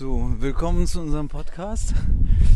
willkommen 0.00 0.88
zu 0.88 1.00
unserem 1.00 1.28
Podcast. 1.28 1.94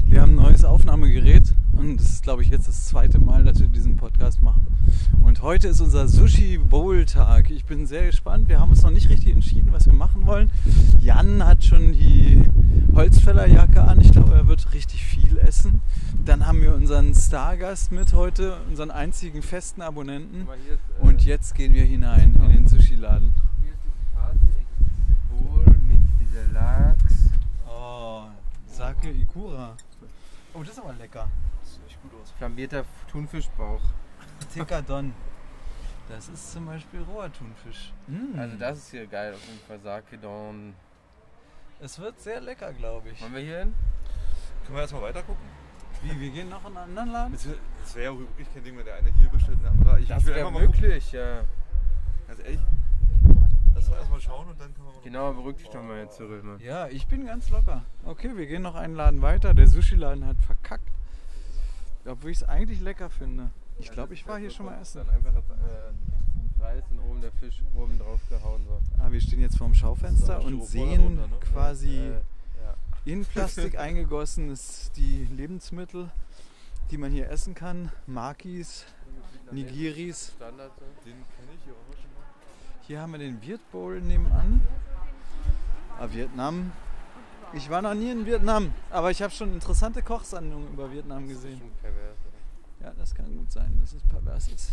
Wir 0.06 0.22
haben 0.22 0.32
ein 0.32 0.42
neues 0.42 0.64
Aufnahmegerät 0.64 1.54
und 1.72 2.00
es 2.00 2.08
ist, 2.08 2.22
glaube 2.24 2.42
ich, 2.42 2.48
jetzt 2.48 2.66
das 2.66 2.86
zweite 2.86 3.20
Mal, 3.20 3.44
dass 3.44 3.60
wir 3.60 3.68
diesen 3.68 3.96
Podcast 3.96 4.42
machen. 4.42 4.66
Und 5.22 5.40
heute 5.40 5.68
ist 5.68 5.80
unser 5.80 6.08
Sushi 6.08 6.58
Bowl 6.58 7.04
Tag. 7.04 7.52
Ich 7.52 7.64
bin 7.64 7.86
sehr 7.86 8.06
gespannt. 8.06 8.48
Wir 8.48 8.58
haben 8.58 8.70
uns 8.70 8.82
noch 8.82 8.90
nicht 8.90 9.08
richtig 9.08 9.34
entschieden, 9.34 9.72
was 9.72 9.86
wir 9.86 9.92
machen 9.92 10.26
wollen. 10.26 10.50
Jan 11.00 11.46
hat 11.46 11.62
schon 11.62 11.92
die 11.92 12.42
Holzfällerjacke 12.96 13.82
an. 13.82 14.00
Ich 14.00 14.10
glaube, 14.10 14.34
er 14.34 14.48
wird 14.48 14.74
richtig 14.74 15.04
viel 15.04 15.38
essen. 15.38 15.80
Dann 16.24 16.44
haben 16.44 16.60
wir 16.60 16.74
unseren 16.74 17.14
Stargast 17.14 17.92
mit 17.92 18.14
heute, 18.14 18.56
unseren 18.68 18.90
einzigen 18.90 19.42
festen 19.42 19.80
Abonnenten. 19.82 20.40
Äh, 20.42 21.06
Und 21.06 21.24
jetzt 21.24 21.54
gehen 21.54 21.72
wir 21.72 21.84
hinein 21.84 22.34
in 22.34 22.48
den 22.52 22.66
Sushi-Laden. 22.66 23.32
Hier 23.62 23.70
ist 23.74 23.78
die 23.84 24.16
Karte, 24.16 24.38
hier 24.42 24.54
gibt 24.56 24.82
es 24.82 24.96
diese 25.06 25.44
Bowl 25.44 25.76
mit 25.86 26.00
dieser 26.20 26.52
Lachs. 26.52 27.07
Sake 28.88 29.10
Ikura. 29.10 29.76
Oh, 30.54 30.60
das 30.60 30.70
ist 30.70 30.78
aber 30.78 30.94
lecker. 30.94 31.28
Das 31.60 31.74
sieht 31.74 31.86
echt 31.86 32.00
gut 32.00 32.12
aus. 32.22 32.30
Flambierter 32.38 32.84
Thunfischbauch. 33.10 33.82
Tikadon. 34.54 35.12
Das 36.08 36.28
ist 36.28 36.52
zum 36.52 36.64
Beispiel 36.64 37.02
roher 37.02 37.30
Thunfisch. 37.30 37.92
Mm. 38.06 38.38
Also 38.38 38.56
das 38.56 38.78
ist 38.78 38.90
hier 38.90 39.06
geil 39.06 39.34
auf 39.34 39.46
jeden 39.46 39.60
Fall. 39.60 39.78
Sake 39.80 40.16
Don. 40.16 40.72
Es 41.80 41.98
wird 41.98 42.18
sehr 42.18 42.40
lecker, 42.40 42.72
glaube 42.72 43.10
ich. 43.10 43.20
Wollen 43.20 43.34
wir 43.34 43.42
hier 43.42 43.58
hin? 43.58 43.74
Können 44.64 44.76
wir 44.76 44.80
erstmal 44.80 45.02
weiter 45.02 45.22
gucken? 45.22 45.44
Wie, 46.02 46.18
wir 46.18 46.30
gehen 46.30 46.48
noch 46.48 46.62
in 46.62 46.76
einen 46.76 46.98
anderen 46.98 47.10
Laden? 47.10 47.34
Es 47.34 47.94
wäre 47.94 48.14
ja 48.14 48.18
wirklich 48.18 48.52
kein 48.54 48.64
Ding, 48.64 48.78
wenn 48.78 48.86
der 48.86 48.94
eine 48.94 49.12
hier 49.12 49.28
bestellt 49.28 49.58
und 49.58 49.64
der 49.64 49.70
andere. 49.72 50.00
Ich, 50.00 50.08
Das 50.08 50.24
wäre 50.24 50.38
einfach 50.38 50.52
mal 50.52 50.66
gucken. 50.66 50.80
möglich, 50.80 51.12
ja. 51.12 51.42
Ganz 52.26 52.40
ehrlich. 52.40 52.60
Lass 53.88 53.90
mal 53.90 53.98
erstmal 53.98 54.20
schauen 54.20 54.48
und 54.48 54.60
dann 54.60 54.74
können 54.74 54.88
wir. 54.88 55.02
Genau, 55.02 55.32
beruhig 55.32 55.56
dich 55.56 55.68
doch 55.68 55.82
mal 55.82 55.98
jetzt 55.98 56.16
zurück. 56.16 56.44
Mann. 56.44 56.60
Ja, 56.60 56.88
ich 56.88 57.06
bin 57.06 57.26
ganz 57.26 57.48
locker. 57.50 57.84
Okay, 58.04 58.36
wir 58.36 58.46
gehen 58.46 58.62
noch 58.62 58.74
einen 58.74 58.94
Laden 58.94 59.22
weiter. 59.22 59.54
Der 59.54 59.66
Sushi-Laden 59.66 60.26
hat 60.26 60.36
verkackt. 60.42 60.88
Obwohl 62.06 62.30
ich 62.30 62.38
es 62.38 62.44
eigentlich 62.44 62.80
lecker 62.80 63.10
finde. 63.10 63.50
Ich 63.78 63.90
glaube, 63.90 64.14
ich 64.14 64.26
war 64.26 64.38
hier 64.38 64.50
schon 64.50 64.66
mal 64.66 64.80
essen. 64.80 64.98
Dann 65.06 65.14
einfach 65.14 65.32
das 65.34 65.44
äh, 65.50 66.62
Reis 66.62 66.84
und 66.90 66.98
oben 67.00 67.20
der 67.20 67.32
Fisch 67.32 67.62
oben 67.74 67.98
drauf 67.98 68.20
gehauen. 68.28 68.64
So. 68.66 68.80
Ah, 69.02 69.10
wir 69.10 69.20
stehen 69.20 69.40
jetzt 69.40 69.56
vorm 69.56 69.74
Schaufenster 69.74 70.42
und 70.44 70.64
sehen 70.64 71.16
darunter, 71.16 71.28
ne? 71.28 71.40
quasi 71.52 71.96
Äh, 71.96 72.10
ja. 72.12 72.74
in 73.04 73.24
Plastik 73.24 73.78
eingegossen 73.78 74.50
ist 74.50 74.96
die 74.96 75.26
Lebensmittel, 75.26 76.10
die 76.90 76.98
man 76.98 77.12
hier 77.12 77.30
essen 77.30 77.54
kann. 77.54 77.92
Makis, 78.06 78.84
Nigiris. 79.52 80.32
Standard. 80.36 80.72
Den 81.04 81.12
kenne 81.12 81.52
ich 81.56 81.64
hier 81.64 81.74
auch 81.74 81.94
schon 81.94 82.10
mal. 82.14 82.26
Hier 82.88 83.00
haben 83.02 83.12
wir 83.12 83.18
den 83.18 83.40
Viet 83.42 83.60
Bowl 83.70 84.00
nebenan. 84.00 84.66
Ah, 86.00 86.08
Vietnam. 86.10 86.72
Ich 87.52 87.68
war 87.68 87.82
noch 87.82 87.92
nie 87.94 88.10
in 88.10 88.24
Vietnam, 88.24 88.72
aber 88.90 89.10
ich 89.10 89.20
habe 89.22 89.30
schon 89.32 89.52
interessante 89.52 90.02
Kochsendungen 90.02 90.72
über 90.72 90.90
Vietnam 90.90 91.26
Das 91.28 91.36
ist 91.36 91.42
gesehen. 91.42 91.58
schon 91.60 91.70
pervers, 91.82 92.16
ey. 92.80 92.86
Ja, 92.86 92.92
das 92.98 93.14
kann 93.14 93.36
gut 93.36 93.52
sein, 93.52 93.76
dass 93.78 93.92
es 93.92 94.02
pervers 94.04 94.48
ist. 94.48 94.72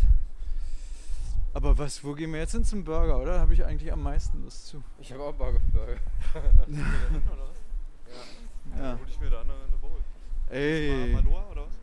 Aber 1.52 1.76
was, 1.76 2.02
wo 2.04 2.14
gehen 2.14 2.32
wir 2.32 2.40
jetzt 2.40 2.52
hin 2.52 2.64
zum 2.64 2.84
Burger, 2.84 3.18
oder? 3.18 3.34
Da 3.34 3.40
habe 3.40 3.52
ich 3.52 3.62
eigentlich 3.64 3.92
am 3.92 4.02
meisten 4.02 4.42
Lust 4.42 4.66
zu. 4.66 4.82
Ich 4.98 5.12
habe 5.12 5.22
auch 5.22 5.34
Burger. 5.34 5.60
Oder 5.74 5.98
was? 6.58 6.68
Ja. 8.76 8.92
Hol 8.98 9.06
ich 9.08 9.20
mir 9.20 9.30
da 9.30 9.40
eine, 9.42 9.52
eine 9.52 9.76
Bowl. 9.80 10.00
Ey. 10.50 11.12
Mal 11.14 11.22
Maloa 11.22 11.44
oder 11.52 11.62
was? 11.66 11.74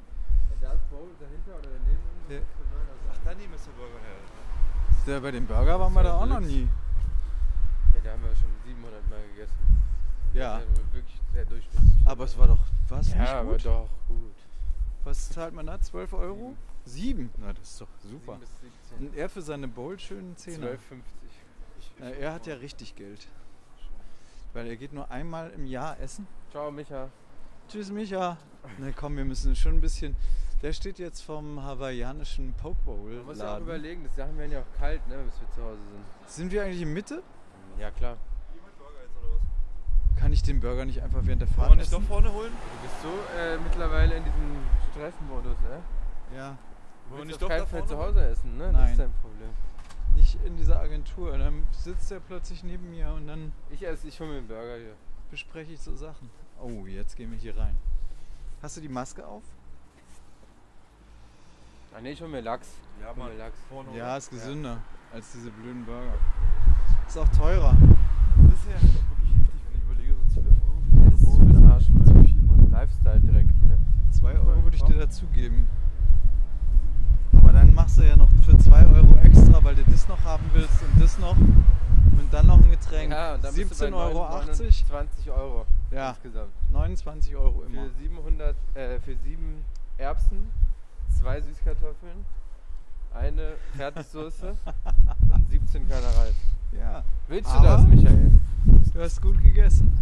Da 0.62 0.74
ist 0.74 0.90
Bowl 0.90 1.08
dahinter 1.20 1.58
oder 1.58 1.70
daneben. 1.78 2.02
Ja. 2.30 2.36
der 2.36 2.40
Burger. 2.40 2.94
Ach, 3.12 3.18
da 3.24 3.34
nehmen 3.36 3.54
ist 3.54 3.66
der 3.68 3.72
Burger 3.72 4.00
her. 4.04 4.18
Der, 5.06 5.20
bei 5.20 5.32
dem 5.32 5.46
Burger 5.46 5.78
waren 5.80 5.94
wir 5.94 6.04
da 6.04 6.18
auch 6.18 6.26
noch 6.26 6.40
nie. 6.40 6.68
Ja, 7.94 8.02
da 8.04 8.12
haben 8.12 8.24
wir 8.24 8.36
schon 8.36 8.50
700 8.66 9.10
Mal 9.10 9.20
gegessen. 9.34 9.58
Ja. 10.34 10.60
Das 10.60 10.64
ist 10.64 10.94
wirklich 10.94 11.22
sehr 11.34 11.46
durchschnittlich. 11.46 11.94
Aber 12.06 12.24
es 12.24 12.38
war 12.38 12.48
doch, 12.48 12.60
was? 12.88 13.12
Ja, 13.12 13.20
nicht 13.20 13.30
aber 13.30 13.52
gut? 13.52 13.66
doch 13.66 13.90
gut. 14.08 14.36
Was 15.04 15.30
zahlt 15.30 15.54
man 15.54 15.66
da? 15.66 15.80
12 15.82 16.14
Euro? 16.14 16.56
7? 16.86 17.30
Na, 17.38 17.52
das 17.52 17.72
ist 17.72 17.82
doch 17.82 17.88
super. 18.02 18.34
7 18.34 18.40
bis 18.40 18.50
17. 18.92 19.08
Und 19.08 19.16
er 19.18 19.28
für 19.28 19.42
seine 19.42 19.68
Bowl 19.68 20.00
schönen 20.00 20.38
10 20.38 20.64
12,50. 20.64 20.78
Ja, 22.00 22.06
er 22.10 22.34
hat 22.34 22.48
ja 22.48 22.56
richtig 22.56 22.96
Geld. 22.96 23.28
Weil 24.54 24.68
er 24.68 24.78
geht 24.78 24.94
nur 24.94 25.12
einmal 25.12 25.50
im 25.52 25.66
Jahr 25.66 26.00
essen. 26.00 26.28
Ciao, 26.52 26.72
Micha. 26.72 27.10
Tschüss, 27.68 27.92
Micha. 27.92 28.38
Na 28.78 28.92
komm, 28.92 29.18
wir 29.18 29.26
müssen 29.26 29.56
schon 29.56 29.76
ein 29.76 29.82
bisschen. 29.82 30.16
Der 30.62 30.72
steht 30.74 30.98
jetzt 30.98 31.22
vom 31.22 31.62
hawaiianischen 31.62 32.54
Poke 32.54 32.78
Bowl. 32.86 33.12
Man 33.18 33.26
muss 33.26 33.40
ja 33.40 33.56
auch 33.58 33.60
überlegen, 33.60 34.04
das 34.06 34.16
Sachen 34.16 34.38
werden 34.38 34.52
ja 34.54 34.62
auch 34.62 34.78
kalt, 34.80 35.06
ne, 35.08 35.18
bis 35.26 35.40
wir 35.42 35.50
zu 35.52 35.62
Hause 35.62 35.80
sind. 35.92 36.30
Sind 36.30 36.52
wir 36.52 36.64
eigentlich 36.64 36.82
in 36.82 36.94
Mitte? 36.94 37.22
Ja, 37.78 37.92
klar. 37.92 38.16
Hier 38.54 38.62
mit 38.62 38.78
Burger 38.78 39.02
jetzt 39.04 39.18
oder 39.18 39.34
was? 39.34 40.20
Kann 40.22 40.32
ich 40.32 40.42
den 40.44 40.60
Burger 40.62 40.86
nicht 40.86 41.02
einfach 41.04 41.20
während 41.24 41.42
der 41.42 41.50
Fahrt 41.50 41.72
wir 41.72 41.76
nicht 41.76 41.92
doch 41.92 41.98
essen? 42.00 42.08
vorne 42.08 42.32
holen? 42.32 42.52
Du 42.52 42.88
bist 42.88 43.02
so 43.02 43.38
äh, 43.38 43.58
mittlerweile 43.58 44.16
in 44.16 44.24
diesem 44.24 44.58
Stressmodus, 44.92 45.58
ne? 45.62 45.82
Ja, 46.38 46.58
Du 47.10 47.12
Wollen 47.12 47.12
wir 47.12 47.18
willst 47.18 47.28
nicht 47.28 47.42
doch 47.42 47.50
keinen 47.50 47.68
Fall 47.68 47.86
zu? 47.86 47.98
Hause 47.98 48.26
essen, 48.30 48.58
ne? 48.58 48.64
Das 48.66 48.74
Nein. 48.74 48.92
ist 48.92 49.00
dein 49.00 49.14
Problem. 49.22 49.50
nicht 50.16 50.38
in 50.46 50.56
dieser 50.56 50.80
Agentur. 50.80 51.38
Dann 51.38 51.68
sitzt 51.72 52.10
er 52.14 52.22
plötzlich 52.22 52.64
neben 52.64 52.90
mir 52.90 53.12
und 53.12 53.28
dann 53.28 53.52
Ich 53.70 53.86
esse, 53.86 54.08
ich 54.08 54.18
hole 54.22 54.30
mir 54.30 54.38
einen 54.38 54.48
Burger 54.48 54.78
hier. 54.78 54.94
bespreche 55.30 55.74
ich 55.74 55.82
so 55.82 55.94
Sachen. 55.96 56.30
Oh, 56.62 56.86
jetzt 56.86 57.18
gehen 57.18 57.32
wir 57.32 57.38
hier 57.38 57.58
rein. 57.58 57.76
Hast 58.64 58.78
du 58.78 58.82
die 58.82 58.88
Maske 58.88 59.28
auf? 59.28 59.44
Ah 61.94 62.00
ne, 62.00 62.12
ich 62.12 62.22
hole 62.22 62.32
mir 62.32 62.40
Lachs. 62.40 62.70
Ja, 63.02 63.10
hol 63.10 63.18
Mann. 63.18 63.34
mir 63.34 63.38
Lachs. 63.38 63.58
Vorne 63.68 63.90
Ja, 63.98 64.16
ist 64.16 64.30
gesünder 64.30 64.78
als 65.12 65.34
diese 65.34 65.52
blöden 65.52 65.84
Burger. 65.84 66.14
Ist 67.06 67.18
auch 67.18 67.28
teurer. 67.28 67.76
Das 68.38 68.54
ist 68.54 68.68
ja 68.70 68.82
wirklich 68.82 69.36
heftig, 69.36 69.62
wenn 69.68 69.78
ich 69.78 69.84
überlege, 69.84 70.14
so 70.16 70.42
12 70.42 70.48
Euro 70.64 70.82
für 70.82 71.12
Das 71.12 71.22
ist 71.22 71.38
für 71.38 71.46
den 71.46 71.72
Arsch, 71.72 71.86
Zu 71.88 72.24
viel, 72.24 72.44
Mann. 72.44 72.72
Lifestyle-Dreck 72.72 73.48
hier. 73.60 73.78
2 74.12 74.32
Euro 74.32 74.64
würde 74.64 74.78
ich 74.78 74.84
dir 74.84 74.98
dazugeben. 74.98 75.68
Aber 77.34 77.52
dann 77.52 77.74
machst 77.74 77.98
du 77.98 78.04
ja 78.08 78.16
noch 78.16 78.30
für 78.46 78.58
2 78.58 78.86
Euro 78.86 79.18
extra, 79.24 79.62
weil 79.62 79.76
du 79.76 79.84
das 79.92 80.08
noch 80.08 80.24
haben 80.24 80.50
willst 80.54 80.82
und 80.84 81.04
das 81.04 81.20
noch. 81.20 81.36
Und 81.36 82.30
dann 82.32 82.48
noch 82.48 82.64
ein 82.64 82.72
Getränk. 82.72 83.12
Ja, 83.12 83.36
und 83.36 83.44
dann 83.44 83.54
bist 83.54 83.72
du 83.82 83.86
17,80 83.86 83.92
bei 83.92 83.98
Euro. 83.98 84.54
20 84.54 85.32
Euro 85.32 85.66
Ja. 85.94 86.10
insgesamt. 86.12 86.52
29 86.72 87.36
Euro 87.36 87.64
immer. 87.64 87.84
Für 87.84 87.90
700, 88.02 88.56
äh, 88.76 89.00
für 89.00 89.16
7 89.16 89.64
Erbsen, 89.98 90.50
zwei 91.20 91.40
Süßkartoffeln, 91.42 92.26
eine 93.14 93.54
Fertigsoße 93.76 94.56
und 95.34 95.50
17 95.50 95.88
Körner 95.88 96.08
Reis. 96.18 96.36
Ja. 96.72 97.04
Willst 97.28 97.50
du 97.52 97.56
Aber- 97.58 97.68
das, 97.68 97.88
Michael? 97.88 98.32
Du 98.94 99.02
hast 99.02 99.22
gut 99.22 99.42
gegessen. 99.42 99.98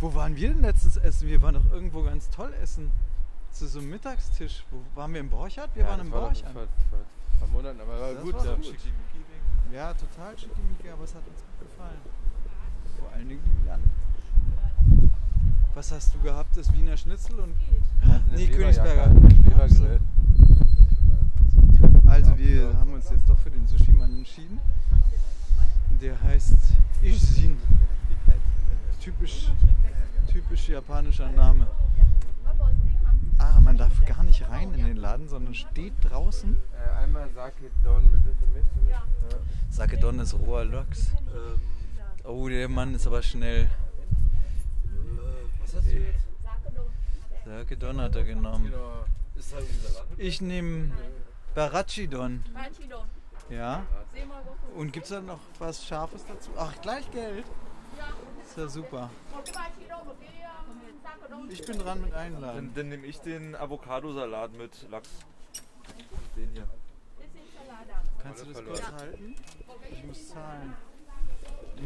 Wo 0.00 0.14
waren 0.14 0.36
wir 0.36 0.48
denn 0.48 0.60
letztens 0.62 0.96
essen? 0.96 1.28
Wir 1.28 1.40
waren 1.42 1.54
doch 1.54 1.70
irgendwo 1.72 2.02
ganz 2.02 2.28
toll 2.30 2.52
essen. 2.62 2.90
Zu 3.52 3.66
so 3.68 3.78
einem 3.78 3.90
Mittagstisch. 3.90 4.64
Wo 4.70 4.78
waren 4.96 5.12
wir 5.12 5.20
im 5.20 5.30
Borchardt? 5.30 5.74
Wir 5.74 5.82
Ja, 5.84 5.88
waren 5.90 5.98
das 5.98 6.06
im 6.08 6.12
war 6.12 6.20
Borchardt. 6.22 6.52
Vor, 6.52 6.66
vor, 6.90 6.98
vor 7.38 7.48
Monaten, 7.48 7.80
aber 7.80 8.00
war 8.00 8.12
Das 8.14 8.22
gut. 8.22 8.34
war 8.34 8.44
ja. 8.46 8.54
gut. 8.56 8.76
Ja, 9.72 9.94
total 9.94 10.38
schickimicki, 10.38 10.88
aber 10.90 11.04
es 11.04 11.14
hat 11.14 11.22
uns 11.26 11.38
gut 11.58 11.68
gefallen. 11.68 11.98
Vor 12.98 13.12
allen 13.12 13.28
Dingen 13.28 13.42
Jan. 13.66 13.80
Was 15.74 15.90
hast 15.92 16.14
du 16.14 16.20
gehabt? 16.20 16.56
Das 16.56 16.72
Wiener 16.72 16.96
Schnitzel 16.96 17.38
und 17.40 17.54
Nee, 18.34 18.46
Königsberger. 18.46 19.04
ein 19.06 19.44
Webergrill. 19.44 20.00
Also 22.06 22.38
wir 22.38 22.72
haben 22.78 22.92
uns 22.94 23.10
jetzt 23.10 23.28
doch 23.28 23.38
für 23.38 23.50
den 23.50 23.66
Sushi-Mann 23.66 24.16
entschieden. 24.18 24.60
Der 26.00 26.20
heißt 26.22 26.56
Ishzin. 27.02 27.56
Typisch, 29.00 29.50
typisch 30.28 30.68
japanischer 30.68 31.30
Name. 31.32 31.66
Ah, 33.38 33.58
man 33.60 33.76
darf 33.76 34.04
gar 34.06 34.22
nicht 34.22 34.48
rein 34.48 34.72
in 34.74 34.84
den 34.86 34.96
Laden, 34.96 35.28
sondern 35.28 35.54
steht 35.54 35.92
draußen. 36.02 36.56
Äh, 36.72 37.02
einmal 37.02 37.28
Sake 37.34 37.64
Don 37.82 38.02
mit 38.04 38.22
für 38.22 38.46
mich. 38.56 38.64
Ja. 38.90 39.02
Sakedon 39.70 40.20
ist 40.20 40.34
roher 40.34 40.64
Lachs. 40.64 41.10
Ähm, 41.34 41.60
Oh, 42.26 42.48
der 42.48 42.70
Mann 42.70 42.94
ist 42.94 43.06
aber 43.06 43.22
schnell. 43.22 43.68
Was 45.74 45.84
hast 45.84 45.92
du 45.92 45.98
jetzt? 45.98 46.24
Sakedon 47.44 48.00
hat 48.00 48.16
er 48.16 48.24
genommen. 48.24 48.72
Ich 50.16 50.40
nehme 50.40 50.92
Barachidon. 51.54 52.44
Ja. 53.50 53.84
Und 54.74 54.92
gibt 54.92 55.04
es 55.04 55.10
da 55.10 55.20
noch 55.20 55.40
was 55.58 55.84
Scharfes 55.84 56.24
dazu? 56.26 56.50
Ach, 56.56 56.72
gleich 56.80 57.10
Geld. 57.10 57.44
Ist 58.44 58.56
ja 58.56 58.68
super. 58.68 59.10
Ich 61.50 61.64
bin 61.66 61.78
dran 61.78 62.00
mit 62.00 62.12
Dann, 62.12 62.18
einladen. 62.18 62.72
dann 62.74 62.88
nehme 62.88 63.06
ich 63.06 63.20
den 63.20 63.54
Avocadosalat 63.54 64.52
mit 64.52 64.88
Lachs. 64.90 65.10
Den 66.36 66.50
hier. 66.52 66.68
Kannst 68.22 68.42
du 68.46 68.52
das 68.52 68.64
kurz 68.64 68.92
halten? 68.92 69.36
Ich 69.90 70.04
muss 70.04 70.28
zahlen. 70.28 70.74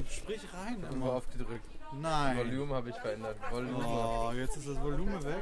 Sprich 0.08 0.42
rein 0.54 0.84
immer. 0.92 1.12
aufgedrückt. 1.12 1.77
Nein. 1.92 2.36
Volumen 2.36 2.72
habe 2.74 2.90
ich 2.90 2.96
verändert. 2.96 3.36
Volumen. 3.50 3.84
Oh, 3.84 4.32
jetzt 4.34 4.56
ist 4.56 4.68
das 4.68 4.80
Volumen 4.80 5.24
weg. 5.24 5.36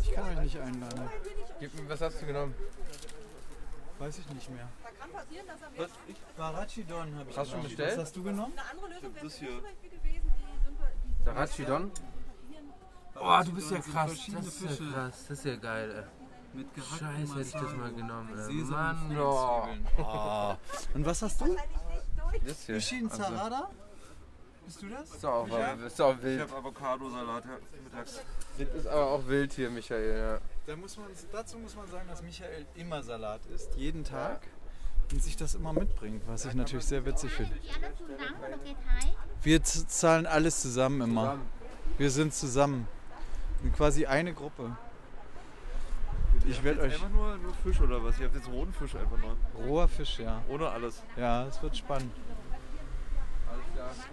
Ich 0.00 0.12
kann 0.12 0.28
euch 0.30 0.40
nicht 0.44 0.58
einladen. 0.60 1.08
Gib 1.60 1.74
mir, 1.74 1.88
was 1.88 2.00
hast 2.00 2.22
du 2.22 2.26
genommen? 2.26 2.54
Weiß 3.98 4.18
ich 4.18 4.28
nicht 4.30 4.50
mehr. 4.50 4.68
Da 4.82 4.90
kann 4.90 5.10
passieren, 5.12 5.46
dass 5.46 5.60
er 5.62 5.82
Was? 5.84 5.90
Ich? 6.08 6.16
Barachidon 6.36 7.14
habe 7.18 7.30
ich 7.30 7.36
Hast 7.38 7.52
du 7.52 7.62
bestellt? 7.62 7.92
Was 7.92 8.04
hast 8.04 8.16
du 8.16 8.22
genommen? 8.22 8.52
eine 8.52 8.70
andere 8.70 8.88
Lösung 8.88 9.14
wäre 9.14 9.24
Das 9.24 9.36
zum 9.36 9.46
hier. 9.46 9.62
Beispiel 9.62 9.90
gewesen, 9.90 10.34
die, 10.36 10.68
Sympa- 10.68 11.18
die 11.18 11.24
Sarachidon? 11.24 11.90
Oh, 13.16 13.40
du 13.44 13.52
bist 13.52 13.70
ja 13.70 13.78
krass. 13.78 14.10
Das 14.32 14.46
ist 14.46 14.80
ja 14.80 14.86
krass. 14.92 15.24
Das 15.28 15.38
ist 15.38 15.44
ja 15.44 15.56
geil, 15.56 15.90
ey. 16.54 16.58
Mit 16.58 16.68
Scheiße, 16.76 17.34
hätte 17.34 17.40
ich 17.42 17.52
das 17.52 17.72
mal 17.76 17.92
genommen. 17.92 18.38
Ey. 18.38 18.44
Sesam 18.44 18.70
Mann, 18.70 19.10
und 19.10 19.18
oh. 19.18 19.68
Oh. 19.98 20.54
Und 20.94 21.06
was 21.06 21.22
hast 21.22 21.40
du? 21.40 21.56
Das 22.46 22.66
hier. 22.66 22.76
Ishin 22.76 23.08
Also, 23.10 23.22
Sarada? 23.22 23.70
Bist 24.66 24.82
du 24.82 24.88
das? 24.88 25.10
ist 25.14 25.24
auch, 25.26 25.46
Ich 25.46 25.52
hab- 25.54 25.80
ist 25.80 26.00
auch 26.00 26.16
Ich 26.16 26.22
wild. 26.22 26.40
habe 26.40 26.56
Avocadosalat 26.56 27.44
mittags. 27.84 28.20
Das 28.58 28.68
ist 28.74 28.86
aber 28.86 29.06
auch 29.10 29.26
wild 29.26 29.52
hier, 29.52 29.70
Michael. 29.70 30.16
Ja. 30.18 30.38
Da 30.66 30.76
muss 30.76 30.96
man, 30.96 31.06
dazu 31.32 31.58
muss 31.58 31.74
man 31.76 31.86
sagen, 31.88 32.08
dass 32.08 32.22
Michael 32.22 32.66
immer 32.74 33.02
Salat 33.02 33.40
isst, 33.54 33.74
jeden 33.76 34.04
Tag. 34.04 34.40
Und 35.12 35.22
sich 35.22 35.36
das 35.36 35.54
immer 35.54 35.72
mitbringt, 35.72 36.22
was 36.26 36.44
ich 36.46 36.54
natürlich 36.54 36.86
sehr 36.86 37.04
witzig 37.04 37.30
finde. 37.30 37.54
Die 37.56 37.70
anderen 37.70 37.94
zusammen 37.96 38.38
oder 38.40 38.58
geht 38.58 38.76
heim? 38.88 39.10
Wir 39.42 39.62
z- 39.62 39.90
zahlen 39.90 40.26
alles 40.26 40.62
zusammen 40.62 41.02
immer. 41.02 41.38
Wir 41.98 42.10
sind 42.10 42.32
zusammen. 42.34 42.88
Wir 43.58 43.64
sind 43.64 43.76
quasi 43.76 44.06
eine 44.06 44.32
Gruppe. 44.32 44.76
Ich 46.48 46.62
werde 46.64 46.80
euch. 46.82 46.94
einfach 46.94 47.10
nur, 47.10 47.36
nur 47.36 47.54
Fisch 47.54 47.80
oder 47.80 48.02
was? 48.02 48.18
Ihr 48.18 48.26
habt 48.26 48.34
jetzt 48.34 48.48
roten 48.48 48.72
Fisch 48.72 48.94
einfach 48.96 49.16
nur. 49.18 49.36
Roher 49.66 49.88
Fisch, 49.88 50.18
ja. 50.18 50.42
Ohne 50.48 50.68
alles. 50.68 51.02
Ja, 51.16 51.46
es 51.46 51.62
wird 51.62 51.76
spannend. 51.76 52.10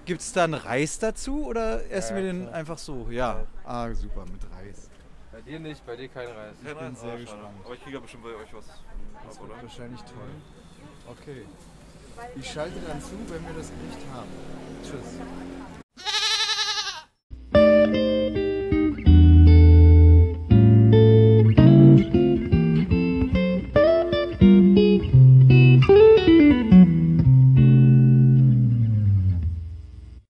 Gibt 0.06 0.22
es 0.22 0.34
da 0.34 0.44
einen 0.46 0.54
Reis 0.56 1.00
dazu 1.00 1.46
oder 1.46 1.90
essen 1.92 2.18
Ja, 2.18 2.24
wir 2.24 2.32
den 2.34 2.42
klar. 2.44 2.56
einfach 2.56 2.78
so? 2.78 3.08
Ja. 3.10 3.46
Ah, 3.66 3.92
super, 3.94 4.26
mit 4.26 4.42
Reis. 4.56 4.90
Bei 5.32 5.42
dir 5.42 5.60
nicht, 5.60 5.86
bei 5.86 5.96
dir 5.96 6.10
kein 6.10 6.28
Reis. 6.28 6.54
Kein 6.64 6.76
bin 6.78 6.86
Reis? 6.88 7.00
sehr 7.02 7.18
gespannt. 7.18 7.42
Aber 7.64 7.74
ich 7.74 7.82
kriege 7.84 7.96
ja 7.96 8.02
bestimmt 8.02 8.24
bei 8.24 8.30
euch 8.36 8.54
was. 8.54 8.66
Das 8.68 9.36
ab, 9.38 9.42
wird 9.44 9.52
oder? 9.52 9.62
wahrscheinlich 9.64 10.02
toll. 10.02 10.32
Okay. 11.10 11.46
Ich 12.36 12.52
schalte 12.52 12.80
dann 12.88 13.02
zu, 13.02 13.12
wenn 13.28 13.44
wir 13.46 13.54
das 13.54 13.70
Gericht 13.70 14.06
haben. 14.14 14.30
Tschüss. 14.84 15.20